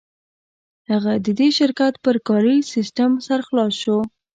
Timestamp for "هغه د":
0.89-1.27